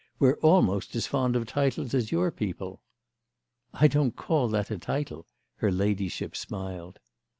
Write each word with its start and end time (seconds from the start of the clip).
We're 0.17 0.39
almost 0.41 0.95
as 0.95 1.05
fond 1.05 1.35
of 1.35 1.45
titles 1.45 1.93
as 1.93 2.11
your 2.11 2.31
people." 2.31 2.81
"I 3.71 3.87
don't 3.87 4.15
call 4.15 4.47
that 4.47 4.71
a 4.71 4.79
title," 4.79 5.27
her 5.57 5.71
ladyship 5.71 6.35
smiled. 6.35 6.97